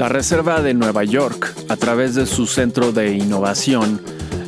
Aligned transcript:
La 0.00 0.08
Reserva 0.08 0.62
de 0.62 0.72
Nueva 0.72 1.04
York, 1.04 1.54
a 1.68 1.76
través 1.76 2.14
de 2.14 2.24
su 2.24 2.46
Centro 2.46 2.90
de 2.90 3.12
Innovación, 3.12 4.00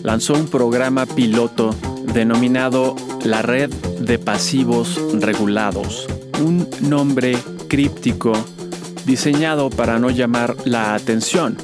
lanzó 0.03 0.33
un 0.33 0.49
programa 0.49 1.05
piloto 1.05 1.77
denominado 2.15 2.97
la 3.23 3.43
Red 3.43 3.69
de 4.01 4.19
Pasivos 4.19 4.99
Regulados, 5.13 6.09
un 6.41 6.67
nombre 6.81 7.37
críptico 7.69 8.33
diseñado 9.05 9.69
para 9.69 9.99
no 9.99 10.09
llamar 10.09 10.57
la 10.65 10.95
atención, 10.95 11.59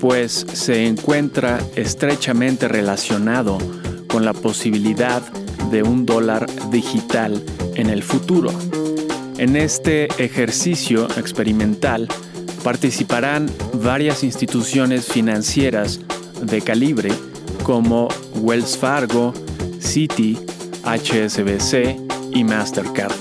pues 0.00 0.46
se 0.54 0.86
encuentra 0.86 1.60
estrechamente 1.76 2.66
relacionado 2.66 3.58
con 4.08 4.24
la 4.24 4.32
posibilidad 4.32 5.20
de 5.70 5.82
un 5.82 6.06
dólar 6.06 6.46
digital 6.70 7.42
en 7.74 7.90
el 7.90 8.02
futuro. 8.02 8.50
En 9.36 9.54
este 9.54 10.06
ejercicio 10.16 11.06
experimental 11.18 12.08
participarán 12.62 13.50
varias 13.74 14.24
instituciones 14.24 15.06
financieras 15.06 16.00
de 16.42 16.60
calibre 16.60 17.10
como 17.62 18.08
Wells 18.36 18.76
Fargo, 18.76 19.32
Citi, 19.80 20.38
HSBC 20.84 21.96
y 22.32 22.44
Mastercard. 22.44 23.12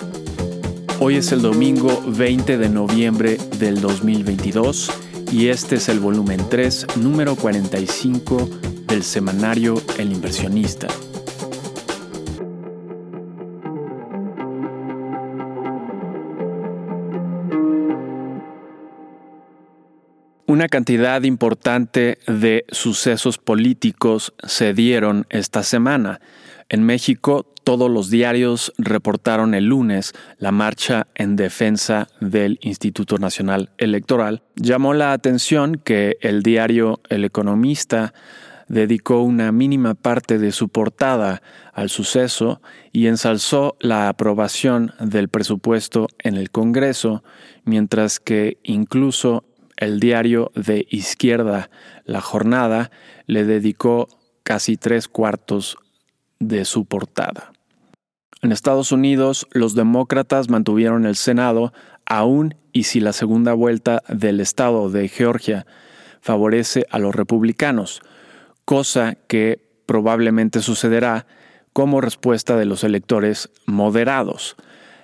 Hoy 1.00 1.18
es 1.18 1.32
el 1.32 1.41
domingo 1.41 2.04
20 2.08 2.58
de 2.58 2.70
noviembre 2.70 3.38
del 3.60 3.82
2022 3.82 4.91
y 5.32 5.48
este 5.48 5.76
es 5.76 5.90
el 5.90 5.99
volumen 5.99 6.41
3, 6.49 6.88
número 6.98 7.35
45 7.35 8.49
del 8.88 9.04
semanario 9.04 9.82
El 9.98 10.12
inversionista. 10.12 10.88
Una 20.49 20.70
cantidad 20.70 21.23
importante 21.23 22.20
de 22.26 22.63
sucesos 22.70 23.37
políticos 23.37 24.34
se 24.48 24.73
dieron 24.73 25.26
esta 25.29 25.62
semana. 25.62 26.21
En 26.70 26.84
México, 26.84 27.51
todos 27.65 27.91
los 27.91 28.09
diarios 28.09 28.71
reportaron 28.77 29.53
el 29.53 29.65
lunes 29.65 30.13
la 30.37 30.53
marcha 30.53 31.07
en 31.15 31.35
defensa 31.35 32.07
del 32.21 32.59
Instituto 32.62 33.18
Nacional 33.18 33.71
Electoral. 33.77 34.41
Llamó 34.55 34.93
la 34.93 35.12
atención 35.12 35.81
que 35.84 36.15
el 36.21 36.43
diario 36.43 37.01
El 37.09 37.25
Economista 37.25 38.13
dedicó 38.70 39.23
una 39.23 39.51
mínima 39.51 39.95
parte 39.95 40.40
de 40.40 40.53
su 40.53 40.70
portada 40.70 41.41
al 41.73 41.90
suceso 41.90 42.62
y 42.93 43.07
ensalzó 43.07 43.75
la 43.81 44.07
aprobación 44.07 44.93
del 45.01 45.27
presupuesto 45.27 46.07
en 46.20 46.37
el 46.37 46.51
Congreso, 46.51 47.21
mientras 47.65 48.21
que 48.21 48.59
incluso 48.63 49.43
el 49.78 50.00
diario 50.00 50.52
de 50.56 50.86
izquierda 50.90 51.70
La 52.06 52.22
Jornada 52.22 52.92
le 53.26 53.46
dedicó 53.46 54.10
casi 54.44 54.78
tres 54.78 55.08
cuartos 55.08 55.78
de 56.40 56.66
su 56.66 56.86
portada. 56.86 57.52
En 58.42 58.52
Estados 58.52 58.92
Unidos, 58.92 59.48
los 59.52 59.74
demócratas 59.74 60.50
mantuvieron 60.50 61.05
el 61.05 61.16
Senado 61.16 61.74
aún 62.05 62.55
y 62.72 62.84
si 62.84 63.00
la 63.00 63.14
segunda 63.14 63.54
vuelta 63.54 64.03
del 64.09 64.40
estado 64.40 64.90
de 64.90 65.08
Georgia 65.08 65.66
favorece 66.22 66.86
a 66.92 67.00
los 67.00 67.16
republicanos, 67.16 68.02
cosa 68.66 69.16
que 69.28 69.81
probablemente 69.86 70.62
sucederá 70.62 71.25
como 71.74 72.02
respuesta 72.02 72.56
de 72.58 72.66
los 72.66 72.84
electores 72.84 73.50
moderados. 73.66 74.56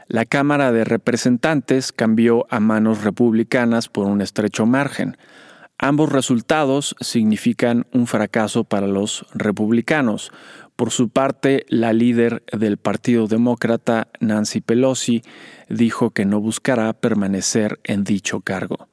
La 0.07 0.25
Cámara 0.25 0.71
de 0.71 0.83
Representantes 0.83 1.91
cambió 1.91 2.45
a 2.49 2.59
manos 2.59 3.03
republicanas 3.03 3.87
por 3.87 4.05
un 4.05 4.21
estrecho 4.21 4.65
margen. 4.65 5.17
Ambos 5.77 6.11
resultados 6.11 6.95
significan 6.99 7.85
un 7.93 8.07
fracaso 8.07 8.63
para 8.63 8.87
los 8.87 9.25
republicanos. 9.33 10.31
Por 10.75 10.91
su 10.91 11.09
parte, 11.09 11.65
la 11.67 11.93
líder 11.93 12.43
del 12.51 12.77
Partido 12.77 13.27
Demócrata, 13.27 14.07
Nancy 14.19 14.61
Pelosi, 14.61 15.21
dijo 15.69 16.11
que 16.11 16.25
no 16.25 16.39
buscará 16.39 16.93
permanecer 16.93 17.79
en 17.83 18.03
dicho 18.03 18.41
cargo. 18.41 18.87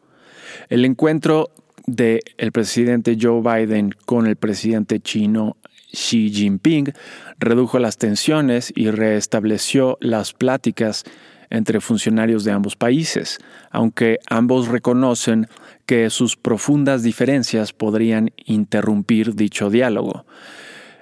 El 0.69 0.84
encuentro 0.84 1.51
del 1.87 2.21
el 2.39 2.53
presidente 2.53 3.17
Joe 3.21 3.41
Biden 3.41 3.95
con 4.05 4.27
el 4.27 4.37
presidente 4.37 5.01
chino 5.01 5.57
Xi 5.93 6.31
Jinping 6.31 6.93
redujo 7.39 7.78
las 7.78 7.99
tensiones 7.99 8.73
y 8.75 8.91
restableció 8.91 9.99
las 10.01 10.33
pláticas 10.33 11.05
entre 11.51 11.81
funcionarios 11.81 12.45
de 12.45 12.53
ambos 12.53 12.77
países, 12.77 13.39
aunque 13.71 14.19
ambos 14.28 14.69
reconocen 14.69 15.49
que 15.84 16.09
sus 16.11 16.37
profundas 16.37 17.03
diferencias 17.03 17.73
podrían 17.73 18.31
interrumpir 18.45 19.34
dicho 19.34 19.69
diálogo. 19.69 20.25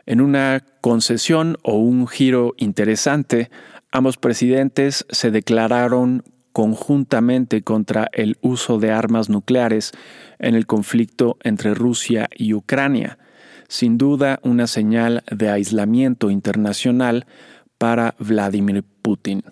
En 0.06 0.22
una 0.22 0.64
concesión 0.80 1.58
o 1.62 1.74
un 1.74 2.08
giro 2.08 2.54
interesante, 2.56 3.50
ambos 3.92 4.16
presidentes 4.16 5.04
se 5.10 5.30
declararon 5.30 6.24
conjuntamente 6.52 7.62
contra 7.62 8.08
el 8.12 8.38
uso 8.40 8.78
de 8.78 8.90
armas 8.90 9.28
nucleares 9.28 9.92
en 10.38 10.54
el 10.54 10.66
conflicto 10.66 11.36
entre 11.44 11.74
Rusia 11.74 12.28
y 12.34 12.54
Ucrania, 12.54 13.18
sin 13.68 13.98
duda 13.98 14.40
una 14.42 14.66
señal 14.66 15.22
de 15.30 15.50
aislamiento 15.50 16.30
internacional 16.30 17.26
para 17.76 18.14
Vladimir 18.18 18.82
Putin. 19.02 19.42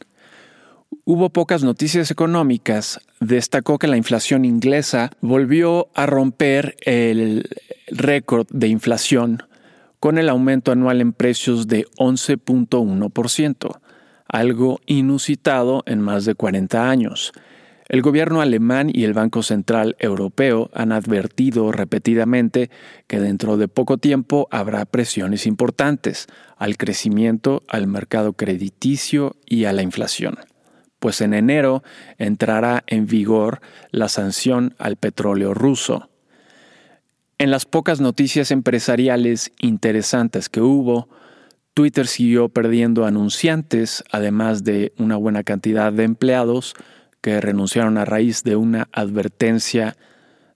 Hubo 1.04 1.30
pocas 1.30 1.62
noticias 1.62 2.10
económicas. 2.10 3.00
Destacó 3.20 3.78
que 3.78 3.86
la 3.86 3.96
inflación 3.96 4.44
inglesa 4.44 5.10
volvió 5.20 5.88
a 5.94 6.06
romper 6.06 6.76
el 6.80 7.48
récord 7.86 8.46
de 8.50 8.68
inflación 8.68 9.42
con 10.00 10.18
el 10.18 10.28
aumento 10.28 10.72
anual 10.72 11.00
en 11.00 11.12
precios 11.12 11.68
de 11.68 11.86
11.1%, 11.98 13.80
algo 14.28 14.80
inusitado 14.86 15.82
en 15.86 16.00
más 16.00 16.24
de 16.24 16.34
40 16.34 16.90
años. 16.90 17.32
El 17.88 18.02
gobierno 18.02 18.40
alemán 18.40 18.90
y 18.92 19.04
el 19.04 19.14
Banco 19.14 19.44
Central 19.44 19.94
Europeo 20.00 20.70
han 20.74 20.90
advertido 20.90 21.70
repetidamente 21.70 22.68
que 23.06 23.20
dentro 23.20 23.56
de 23.56 23.68
poco 23.68 23.96
tiempo 23.98 24.48
habrá 24.50 24.84
presiones 24.86 25.46
importantes 25.46 26.26
al 26.56 26.76
crecimiento, 26.78 27.62
al 27.68 27.86
mercado 27.86 28.32
crediticio 28.32 29.36
y 29.46 29.66
a 29.66 29.72
la 29.72 29.82
inflación, 29.82 30.36
pues 30.98 31.20
en 31.20 31.32
enero 31.32 31.84
entrará 32.18 32.82
en 32.88 33.06
vigor 33.06 33.60
la 33.92 34.08
sanción 34.08 34.74
al 34.78 34.96
petróleo 34.96 35.54
ruso. 35.54 36.10
En 37.38 37.52
las 37.52 37.66
pocas 37.66 38.00
noticias 38.00 38.50
empresariales 38.50 39.52
interesantes 39.60 40.48
que 40.48 40.60
hubo, 40.60 41.08
Twitter 41.72 42.06
siguió 42.08 42.48
perdiendo 42.48 43.04
anunciantes, 43.04 44.02
además 44.10 44.64
de 44.64 44.92
una 44.98 45.16
buena 45.16 45.44
cantidad 45.44 45.92
de 45.92 46.04
empleados, 46.04 46.74
que 47.26 47.40
renunciaron 47.40 47.98
a 47.98 48.04
raíz 48.04 48.44
de 48.44 48.54
una 48.54 48.88
advertencia 48.92 49.96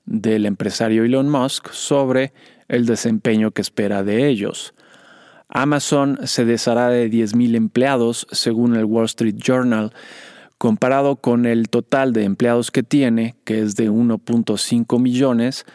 del 0.04 0.46
empresario 0.46 1.02
Elon 1.02 1.28
Musk 1.28 1.72
sobre 1.72 2.32
el 2.68 2.86
desempeño 2.86 3.50
que 3.50 3.60
espera 3.60 4.04
de 4.04 4.28
ellos. 4.28 4.72
Amazon 5.48 6.20
se 6.22 6.44
deshará 6.44 6.88
de 6.88 7.10
10.000 7.10 7.56
empleados, 7.56 8.28
según 8.30 8.76
el 8.76 8.84
Wall 8.84 9.06
Street 9.06 9.34
Journal, 9.36 9.92
comparado 10.58 11.16
con 11.16 11.44
el 11.44 11.68
total 11.70 12.12
de 12.12 12.22
empleados 12.22 12.70
que 12.70 12.84
tiene, 12.84 13.34
que 13.42 13.62
es 13.62 13.74
de 13.74 13.90
1.5 13.90 15.00
millones, 15.00 15.66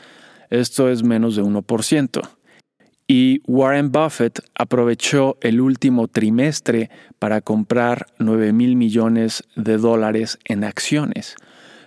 esto 0.49 0.87
es 0.87 1.03
menos 1.03 1.35
de 1.35 1.43
1% 1.43 2.34
y 3.07 3.41
Warren 3.45 3.91
Buffett 3.91 4.39
aprovechó 4.55 5.37
el 5.41 5.61
último 5.61 6.07
trimestre 6.07 6.89
para 7.19 7.41
comprar 7.41 8.07
9 8.19 8.51
mil 8.53 8.75
millones 8.75 9.43
de 9.55 9.77
dólares 9.77 10.39
en 10.45 10.63
acciones, 10.63 11.35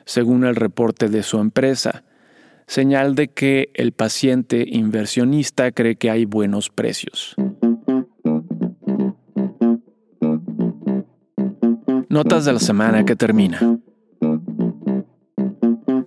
según 0.04 0.44
el 0.44 0.54
reporte 0.54 1.08
de 1.08 1.22
su 1.22 1.38
empresa, 1.38 2.04
señal 2.66 3.14
de 3.14 3.28
que 3.28 3.70
el 3.74 3.92
paciente 3.92 4.64
inversionista 4.68 5.72
cree 5.72 5.96
que 5.96 6.10
hay 6.10 6.24
buenos 6.24 6.70
precios. 6.70 7.34
Notas 12.08 12.44
de 12.44 12.52
la 12.52 12.58
semana 12.58 13.04
que 13.04 13.16
termina. 13.16 13.60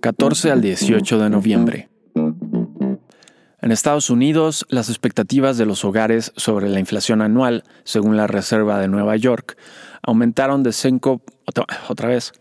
14 0.00 0.50
al 0.50 0.60
18 0.60 1.18
de 1.18 1.30
noviembre. 1.30 1.91
En 3.62 3.70
Estados 3.70 4.10
Unidos, 4.10 4.66
las 4.70 4.88
expectativas 4.88 5.56
de 5.56 5.66
los 5.66 5.84
hogares 5.84 6.32
sobre 6.36 6.68
la 6.68 6.80
inflación 6.80 7.22
anual, 7.22 7.62
según 7.84 8.16
la 8.16 8.26
Reserva 8.26 8.80
de 8.80 8.88
Nueva 8.88 9.16
York, 9.16 9.56
aumentaron 10.02 10.64
de 10.64 10.72
5... 10.72 11.22
Otra, 11.88 12.08
vez. 12.08 12.32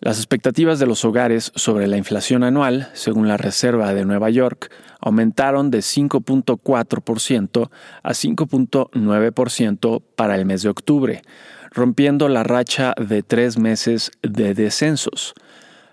Las 0.00 0.18
expectativas 0.18 0.80
de 0.80 0.86
los 0.86 1.06
hogares 1.06 1.50
sobre 1.54 1.86
la 1.86 1.96
inflación 1.96 2.44
anual, 2.44 2.90
según 2.92 3.26
la 3.26 3.38
Reserva 3.38 3.94
de 3.94 4.04
Nueva 4.04 4.28
York, 4.28 4.70
aumentaron 5.00 5.70
de 5.70 5.78
5.4% 5.78 7.70
a 8.02 8.10
5.9% 8.10 10.02
para 10.14 10.36
el 10.36 10.44
mes 10.44 10.60
de 10.62 10.68
octubre, 10.68 11.22
rompiendo 11.70 12.28
la 12.28 12.42
racha 12.42 12.92
de 12.98 13.22
tres 13.22 13.58
meses 13.58 14.10
de 14.20 14.52
descensos. 14.52 15.32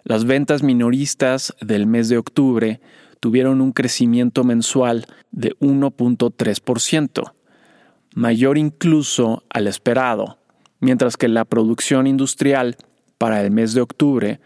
Las 0.04 0.26
ventas 0.26 0.62
minoristas 0.62 1.54
del 1.62 1.88
mes 1.88 2.10
de 2.10 2.18
octubre 2.18 2.82
tuvieron 3.20 3.62
un 3.62 3.72
crecimiento 3.72 4.44
mensual 4.44 5.06
de 5.32 5.56
1.3%, 5.60 7.34
mayor 8.14 8.58
incluso 8.58 9.44
al 9.50 9.68
esperado, 9.68 10.38
mientras 10.80 11.18
que 11.18 11.28
la 11.28 11.46
producción 11.46 12.08
industrial 12.08 12.78
para 13.18 13.42
el 13.42 13.52
mes 13.52 13.74
de 13.74 13.82
octubre 13.82 14.40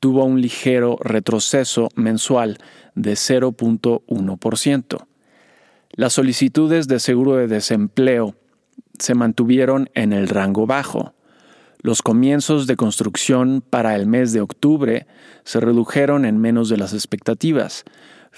tuvo 0.00 0.24
un 0.24 0.40
ligero 0.40 0.98
retroceso 1.00 1.88
mensual 1.94 2.58
de 2.94 3.12
0.1%. 3.12 5.06
Las 5.92 6.12
solicitudes 6.12 6.88
de 6.88 7.00
seguro 7.00 7.36
de 7.36 7.46
desempleo 7.46 8.34
se 8.98 9.14
mantuvieron 9.14 9.88
en 9.94 10.12
el 10.12 10.28
rango 10.28 10.66
bajo. 10.66 11.14
Los 11.80 12.02
comienzos 12.02 12.66
de 12.66 12.76
construcción 12.76 13.62
para 13.68 13.94
el 13.94 14.06
mes 14.06 14.32
de 14.32 14.40
octubre 14.40 15.06
se 15.44 15.60
redujeron 15.60 16.24
en 16.24 16.38
menos 16.38 16.68
de 16.68 16.76
las 16.76 16.92
expectativas. 16.92 17.84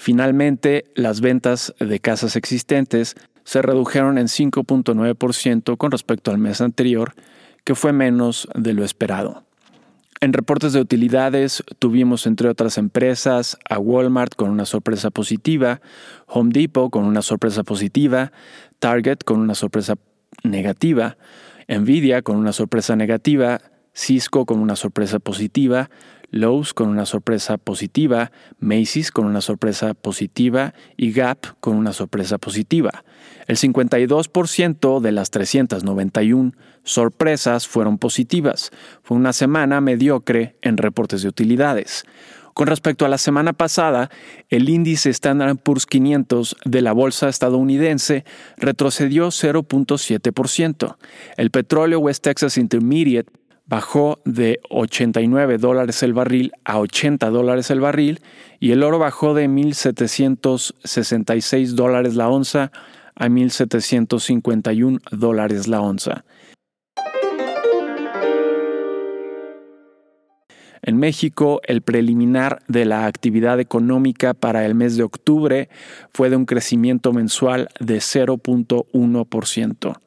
Finalmente, 0.01 0.85
las 0.95 1.19
ventas 1.19 1.75
de 1.77 1.99
casas 1.99 2.37
existentes 2.37 3.17
se 3.43 3.61
redujeron 3.61 4.17
en 4.17 4.27
5.9% 4.27 5.75
con 5.75 5.91
respecto 5.91 6.31
al 6.31 6.37
mes 6.37 6.61
anterior, 6.61 7.15
que 7.65 7.75
fue 7.75 7.91
menos 7.91 8.47
de 8.55 8.71
lo 8.71 8.85
esperado. 8.85 9.43
En 10.21 10.31
reportes 10.31 10.71
de 10.71 10.79
utilidades 10.79 11.65
tuvimos, 11.79 12.27
entre 12.27 12.47
otras 12.47 12.77
empresas, 12.77 13.57
a 13.69 13.77
Walmart 13.77 14.35
con 14.35 14.49
una 14.51 14.63
sorpresa 14.63 15.11
positiva, 15.11 15.81
Home 16.27 16.51
Depot 16.53 16.89
con 16.89 17.03
una 17.03 17.21
sorpresa 17.21 17.63
positiva, 17.63 18.31
Target 18.79 19.25
con 19.25 19.41
una 19.41 19.53
sorpresa 19.53 19.95
negativa, 20.45 21.17
Nvidia 21.67 22.21
con 22.21 22.37
una 22.37 22.53
sorpresa 22.53 22.95
negativa, 22.95 23.59
Cisco 23.93 24.45
con 24.45 24.59
una 24.59 24.77
sorpresa 24.77 25.19
positiva, 25.19 25.89
Lowe's 26.31 26.73
con 26.73 26.89
una 26.89 27.05
sorpresa 27.05 27.57
positiva, 27.57 28.31
Macy's 28.59 29.11
con 29.11 29.25
una 29.25 29.41
sorpresa 29.41 29.93
positiva 29.93 30.73
y 30.97 31.11
Gap 31.11 31.45
con 31.59 31.75
una 31.75 31.93
sorpresa 31.93 32.37
positiva. 32.37 33.03
El 33.47 33.57
52% 33.57 34.99
de 34.99 35.11
las 35.11 35.31
391 35.31 36.53
sorpresas 36.83 37.67
fueron 37.67 37.97
positivas. 37.97 38.71
Fue 39.03 39.17
una 39.17 39.33
semana 39.33 39.81
mediocre 39.81 40.55
en 40.61 40.77
reportes 40.77 41.21
de 41.23 41.29
utilidades. 41.29 42.05
Con 42.53 42.67
respecto 42.67 43.05
a 43.05 43.09
la 43.09 43.17
semana 43.17 43.53
pasada, 43.53 44.09
el 44.49 44.67
índice 44.67 45.09
Standard 45.11 45.55
Poor's 45.57 45.85
500 45.85 46.57
de 46.65 46.81
la 46.81 46.91
bolsa 46.91 47.29
estadounidense 47.29 48.25
retrocedió 48.57 49.27
0.7%. 49.29 50.97
El 51.37 51.51
petróleo 51.51 51.99
West 51.99 52.23
Texas 52.23 52.57
Intermediate 52.57 53.31
bajó 53.69 54.19
de 54.25 54.59
89 54.69 55.57
dólares 55.59 56.03
el 56.03 56.13
barril 56.13 56.51
a 56.65 56.79
80 56.79 57.29
dólares 57.29 57.69
el 57.69 57.79
barril 57.79 58.19
y 58.59 58.71
el 58.71 58.81
oro 58.83 58.97
bajó 58.97 59.35
de 59.35 59.47
1.766 59.47 61.75
dólares 61.75 62.15
la 62.15 62.29
onza 62.29 62.71
a 63.15 63.27
1.751 63.27 65.01
dólares 65.11 65.67
la 65.67 65.81
onza. 65.81 66.25
En 70.81 70.97
México, 70.97 71.59
el 71.65 71.81
preliminar 71.81 72.63
de 72.67 72.85
la 72.85 73.05
actividad 73.05 73.59
económica 73.59 74.33
para 74.33 74.65
el 74.65 74.75
mes 74.75 74.95
de 74.95 75.03
octubre 75.03 75.67
fue 76.13 76.29
de 76.29 76.37
un 76.37 76.45
crecimiento 76.45 77.11
mensual 77.13 77.67
de 77.79 77.97
0.1%. 77.97 79.99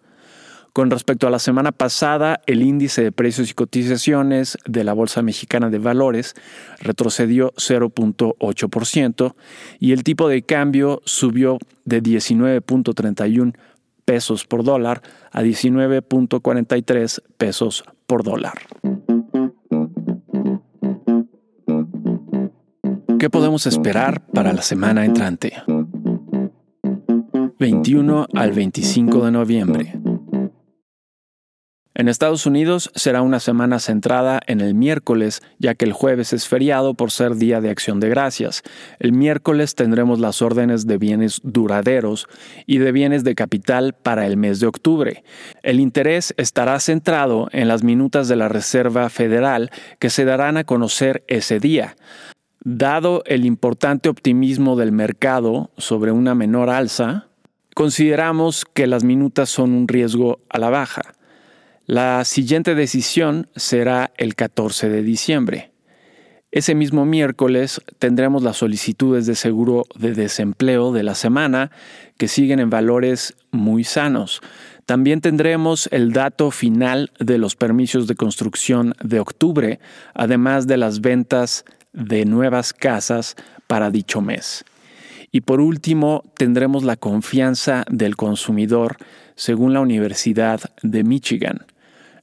Con 0.73 0.91
respecto 0.91 1.27
a 1.27 1.31
la 1.31 1.39
semana 1.39 1.71
pasada, 1.71 2.41
el 2.47 2.63
índice 2.63 3.03
de 3.03 3.13
precios 3.13 3.51
y 3.51 3.55
cotizaciones 3.55 4.57
de 4.65 4.85
la 4.85 4.95
Bolsa 4.95 5.21
Mexicana 5.21 5.69
de 5.69 5.79
Valores 5.79 6.35
retrocedió 6.81 7.53
0.8% 7.57 9.35
y 9.79 9.93
el 9.93 10.03
tipo 10.03 10.29
de 10.29 10.43
cambio 10.43 11.03
subió 11.05 11.59
de 11.85 12.03
19.31 12.03 13.55
pesos 14.07 14.47
por 14.47 14.65
dólar 14.65 15.03
a 15.31 15.43
19.43 15.43 17.23
pesos 17.37 17.85
por 18.07 18.25
dólar. 18.25 18.55
¿Qué 23.19 23.29
podemos 23.29 23.67
esperar 23.67 24.27
para 24.29 24.55
la 24.55 24.63
semana 24.63 25.05
entrante? 25.05 25.53
21 27.59 28.27
al 28.35 28.53
25 28.53 29.27
de 29.27 29.31
noviembre. 29.31 30.02
En 31.95 32.09
Estados 32.09 32.47
Unidos 32.47 32.91
será 32.95 33.21
una 33.21 33.39
semana 33.39 33.79
centrada 33.79 34.41
en 34.47 34.63
el 34.63 34.75
miércoles, 34.75 35.43
ya 35.59 35.75
que 35.75 35.85
el 35.85 35.93
jueves 35.93 36.33
es 36.33 36.49
feriado 36.49 36.95
por 36.95 37.11
ser 37.11 37.35
Día 37.35 37.61
de 37.61 37.69
Acción 37.69 38.01
de 38.01 38.09
Gracias. 38.09 38.63
El 38.99 39.13
miércoles 39.13 39.75
tendremos 39.75 40.19
las 40.19 40.41
órdenes 40.41 40.87
de 40.87 40.97
bienes 40.97 41.41
duraderos 41.45 42.29
y 42.65 42.79
de 42.79 42.93
bienes 42.93 43.25
de 43.25 43.35
capital 43.35 43.93
para 43.93 44.27
el 44.27 44.39
mes 44.39 44.59
de 44.59 44.69
octubre. 44.69 45.23
El 45.63 45.81
interés 45.81 46.33
estará 46.39 46.81
centrado 46.81 47.49
en 47.53 47.69
las 47.69 47.83
minutas 47.83 48.27
de 48.27 48.37
la 48.37 48.49
Reserva 48.49 49.11
Federal 49.11 49.71
que 49.99 50.09
se 50.09 50.25
darán 50.25 50.57
a 50.57 50.65
conocer 50.65 51.25
ese 51.27 51.61
día. 51.61 51.97
Dado 52.65 53.23
el 53.27 53.45
importante 53.45 54.09
optimismo 54.09 54.77
del 54.77 54.93
mercado 54.93 55.71
sobre 55.77 56.11
una 56.11 56.35
menor 56.35 56.71
alza, 56.71 57.27
consideramos 57.75 58.65
que 58.65 58.87
las 58.87 59.05
minutas 59.05 59.51
son 59.51 59.73
un 59.75 59.89
riesgo 59.89 60.41
a 60.49 60.59
la 60.59 60.71
baja. 60.71 61.03
La 61.87 62.25
siguiente 62.25 62.77
decisión 62.77 63.49
será 63.57 64.13
el 64.17 64.37
14 64.37 64.89
de 64.89 65.03
diciembre. 65.03 65.73
Ese 66.53 66.77
mismo 66.77 67.05
miércoles 67.05 67.81
tendremos 67.99 68.45
las 68.45 68.59
solicitudes 68.59 69.27
de 69.27 69.35
seguro 69.35 69.87
de 69.97 70.13
desempleo 70.13 70.93
de 70.93 71.03
la 71.03 71.17
semana 71.17 71.73
que 72.19 72.29
siguen 72.29 72.61
en 72.61 72.71
valores 72.71 73.35
muy 73.51 73.83
sanos. 73.83 74.43
También 74.87 75.21
tendremos 75.21 75.89
el 75.91 76.13
dato 76.13 76.53
final 76.53 77.11
de 77.19 77.39
los 77.39 77.57
permisos 77.57 78.07
de 78.07 78.15
construcción 78.15 78.95
de 79.03 79.19
octubre, 79.19 79.81
además 80.15 80.69
de 80.69 80.77
las 80.77 81.01
ventas 81.01 81.65
de 81.93 82.25
nuevas 82.27 82.73
casas 82.73 83.35
para 83.67 83.91
dicho 83.91 84.21
mes. 84.21 84.65
Y 85.33 85.41
por 85.41 85.61
último, 85.61 86.23
tendremos 86.37 86.85
la 86.85 86.97
confianza 86.97 87.85
del 87.91 88.15
consumidor 88.15 88.99
según 89.35 89.73
la 89.73 89.81
Universidad 89.81 90.61
de 90.83 91.03
Michigan. 91.03 91.67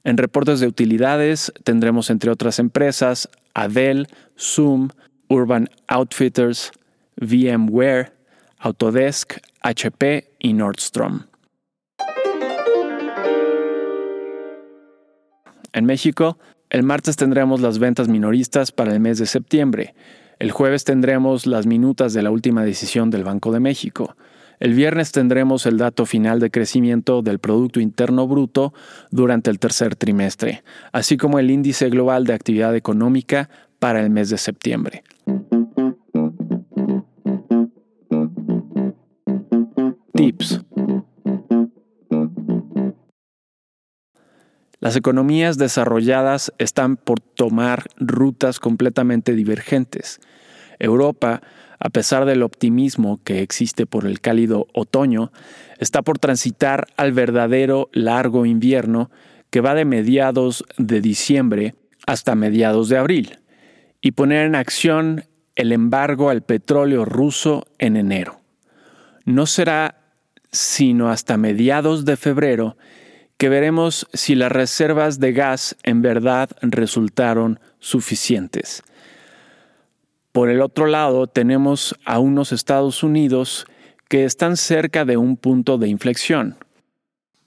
En 0.02 0.16
reportes 0.16 0.60
de 0.60 0.66
utilidades 0.66 1.52
tendremos 1.62 2.10
entre 2.10 2.30
otras 2.30 2.58
empresas 2.58 3.28
a 3.54 3.68
Dell, 3.68 4.08
Zoom, 4.38 4.88
Urban 5.28 5.68
Outfitters, 5.88 6.72
VMware, 7.16 8.12
Autodesk, 8.58 9.34
HP 9.62 10.32
y 10.38 10.54
Nordstrom. 10.54 11.24
En 15.72 15.84
México, 15.84 16.38
el 16.70 16.82
martes 16.82 17.16
tendremos 17.16 17.60
las 17.60 17.78
ventas 17.78 18.08
minoristas 18.08 18.72
para 18.72 18.92
el 18.92 19.00
mes 19.00 19.18
de 19.18 19.26
septiembre. 19.26 19.94
El 20.38 20.50
jueves 20.50 20.84
tendremos 20.84 21.46
las 21.46 21.66
minutas 21.66 22.12
de 22.12 22.22
la 22.22 22.30
última 22.30 22.64
decisión 22.64 23.10
del 23.10 23.24
Banco 23.24 23.52
de 23.52 23.60
México. 23.60 24.16
El 24.60 24.74
viernes 24.74 25.10
tendremos 25.10 25.64
el 25.64 25.78
dato 25.78 26.04
final 26.04 26.38
de 26.38 26.50
crecimiento 26.50 27.22
del 27.22 27.38
Producto 27.38 27.80
Interno 27.80 28.28
Bruto 28.28 28.74
durante 29.10 29.50
el 29.50 29.58
tercer 29.58 29.96
trimestre, 29.96 30.62
así 30.92 31.16
como 31.16 31.38
el 31.38 31.50
índice 31.50 31.88
global 31.88 32.24
de 32.26 32.34
actividad 32.34 32.76
económica 32.76 33.48
para 33.78 34.02
el 34.02 34.10
mes 34.10 34.28
de 34.28 34.36
septiembre. 34.36 35.02
Tips. 40.12 40.60
Las 44.78 44.96
economías 44.96 45.56
desarrolladas 45.56 46.52
están 46.58 46.98
por 46.98 47.20
tomar 47.20 47.84
rutas 47.96 48.60
completamente 48.60 49.34
divergentes. 49.34 50.20
Europa 50.78 51.40
a 51.80 51.88
pesar 51.88 52.26
del 52.26 52.42
optimismo 52.42 53.20
que 53.24 53.40
existe 53.40 53.86
por 53.86 54.06
el 54.06 54.20
cálido 54.20 54.66
otoño, 54.74 55.32
está 55.78 56.02
por 56.02 56.18
transitar 56.18 56.86
al 56.96 57.12
verdadero 57.12 57.88
largo 57.92 58.44
invierno 58.44 59.10
que 59.48 59.62
va 59.62 59.74
de 59.74 59.86
mediados 59.86 60.64
de 60.76 61.00
diciembre 61.00 61.74
hasta 62.06 62.34
mediados 62.34 62.88
de 62.88 62.98
abril, 62.98 63.38
y 64.00 64.12
poner 64.12 64.46
en 64.46 64.54
acción 64.54 65.24
el 65.56 65.72
embargo 65.72 66.30
al 66.30 66.42
petróleo 66.42 67.04
ruso 67.04 67.66
en 67.78 67.96
enero. 67.96 68.40
No 69.24 69.46
será 69.46 69.96
sino 70.52 71.10
hasta 71.10 71.36
mediados 71.36 72.04
de 72.04 72.16
febrero 72.16 72.76
que 73.36 73.48
veremos 73.48 74.06
si 74.12 74.34
las 74.34 74.52
reservas 74.52 75.18
de 75.18 75.32
gas 75.32 75.76
en 75.82 76.02
verdad 76.02 76.50
resultaron 76.60 77.58
suficientes. 77.78 78.82
Por 80.32 80.48
el 80.48 80.62
otro 80.62 80.86
lado, 80.86 81.26
tenemos 81.26 81.96
a 82.04 82.20
unos 82.20 82.52
Estados 82.52 83.02
Unidos 83.02 83.66
que 84.08 84.24
están 84.24 84.56
cerca 84.56 85.04
de 85.04 85.16
un 85.16 85.36
punto 85.36 85.76
de 85.76 85.88
inflexión. 85.88 86.56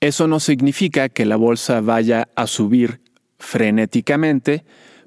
Eso 0.02 0.28
no 0.28 0.42
significa 0.42 1.08
que 1.08 1.26
la 1.26 1.38
bolsa 1.38 1.80
vaya 1.80 2.28
a 2.36 2.46
subir 2.46 3.02
frenéticamente, 3.40 4.66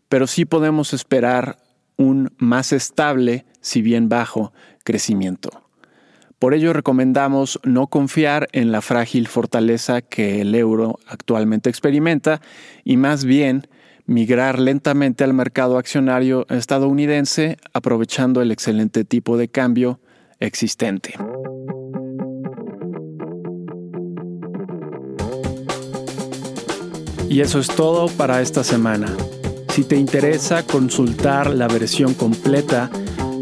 pero 0.09 0.27
sí 0.27 0.47
podemos 0.47 0.95
esperar 0.95 1.59
un 1.97 2.33
más 2.39 2.73
estable, 2.73 3.45
si 3.61 3.83
bien 3.83 4.09
bajo, 4.09 4.53
crecimiento. 4.85 5.51
Por 6.39 6.55
ello 6.55 6.73
recomendamos 6.73 7.59
no 7.63 7.89
confiar 7.89 8.49
en 8.53 8.73
la 8.73 8.83
frágil 8.83 9.27
fortaleza 9.29 10.03
que 10.03 10.43
el 10.43 10.55
euro 10.55 10.99
actualmente 11.07 11.71
experimenta 11.71 12.41
y 12.85 12.97
más 12.97 13.25
bien 13.25 13.69
migrar 14.07 14.59
lentamente 14.59 15.25
al 15.25 15.35
mercado 15.35 15.79
accionario 15.79 16.47
estadounidense 16.49 17.57
aprovechando 17.73 18.41
el 18.41 18.53
excelente 18.53 19.05
tipo 19.05 19.37
de 19.37 19.49
cambio 19.49 20.01
existente. 20.41 21.15
Y 27.29 27.41
eso 27.41 27.59
es 27.59 27.67
todo 27.67 28.07
para 28.09 28.41
esta 28.41 28.63
semana. 28.63 29.09
Si 29.69 29.85
te 29.85 29.97
interesa 29.97 30.63
consultar 30.63 31.51
la 31.51 31.69
versión 31.69 32.15
completa, 32.15 32.89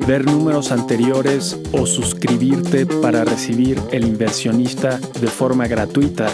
ver 0.07 0.25
números 0.25 0.73
anteriores 0.73 1.59
o 1.73 1.87
suscribirte 1.87 2.87
para 2.87 3.25
recibir 3.25 3.81
El 3.93 4.05
inversionista 4.05 4.99
de 5.21 5.29
forma 5.29 5.69
gratuita, 5.69 6.27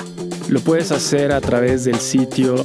lo 0.49 0.61
puedes 0.61 0.91
hacer 0.91 1.33
a 1.33 1.41
través 1.41 1.85
del 1.85 1.97
sitio 1.97 2.65